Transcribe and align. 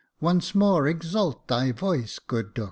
Once 0.19 0.55
more 0.55 0.87
exalt 0.87 1.47
thy 1.47 1.71
voice, 1.71 2.17
good 2.17 2.55
Dux." 2.55 2.59